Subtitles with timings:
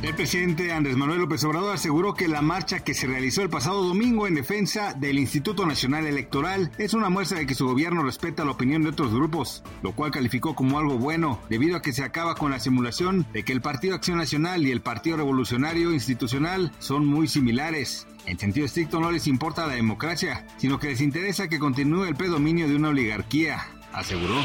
[0.00, 3.82] El presidente Andrés Manuel López Obrador aseguró que la marcha que se realizó el pasado
[3.82, 8.44] domingo en defensa del Instituto Nacional Electoral es una muestra de que su gobierno respeta
[8.44, 12.04] la opinión de otros grupos, lo cual calificó como algo bueno, debido a que se
[12.04, 16.70] acaba con la simulación de que el Partido Acción Nacional y el Partido Revolucionario Institucional
[16.78, 18.06] son muy similares.
[18.24, 22.14] En sentido estricto no les importa la democracia, sino que les interesa que continúe el
[22.14, 24.36] predominio de una oligarquía, aseguró.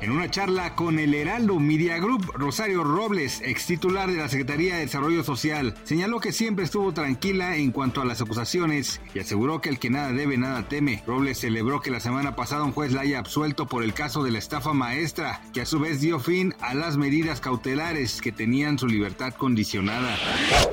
[0.00, 4.74] En una charla con el Heraldo Media Group, Rosario Robles, ex titular de la Secretaría
[4.74, 9.60] de Desarrollo Social, señaló que siempre estuvo tranquila en cuanto a las acusaciones y aseguró
[9.60, 11.02] que el que nada debe, nada teme.
[11.06, 14.30] Robles celebró que la semana pasada un juez la haya absuelto por el caso de
[14.30, 18.78] la estafa maestra, que a su vez dio fin a las medidas cautelares que tenían
[18.78, 20.16] su libertad condicionada.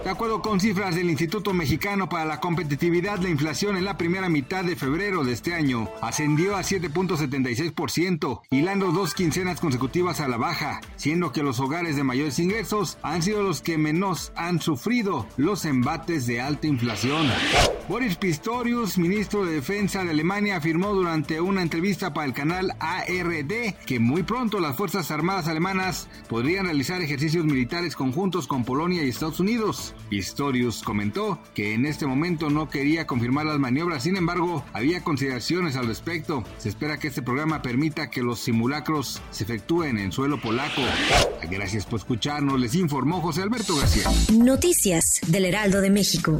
[0.04, 4.30] De acuerdo con cifras del Instituto Mexicano para la Competitividad, la inflación en la primera
[4.30, 10.38] mitad de febrero de este año ascendió a 7.76%, hilando dos quincenas consecutivas a la
[10.38, 15.27] baja, siendo que los hogares de mayores ingresos han sido los que menos han sufrido
[15.38, 17.27] los embates de alta inflación.
[17.88, 23.75] Boris Pistorius, ministro de Defensa de Alemania, afirmó durante una entrevista para el canal ARD
[23.86, 29.09] que muy pronto las Fuerzas Armadas alemanas podrían realizar ejercicios militares conjuntos con Polonia y
[29.09, 29.94] Estados Unidos.
[30.09, 35.75] Pistorius comentó que en este momento no quería confirmar las maniobras, sin embargo, había consideraciones
[35.75, 36.44] al respecto.
[36.58, 40.82] Se espera que este programa permita que los simulacros se efectúen en suelo polaco.
[41.50, 44.10] Gracias por escucharnos, les informó José Alberto García.
[44.34, 46.38] Noticias del Heraldo de México.